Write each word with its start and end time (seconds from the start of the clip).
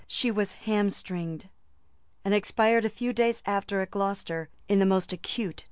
She 0.07 0.31
was 0.31 0.53
hamstringed; 0.65 1.47
and 2.25 2.33
expired 2.33 2.85
a 2.85 2.89
few 2.89 3.13
days 3.13 3.43
after 3.45 3.81
at 3.81 3.91
Glocester 3.91 4.49
in 4.67 4.79
the 4.79 4.85
most 4.87 5.13
acute 5.13 5.57
torments. 5.57 5.59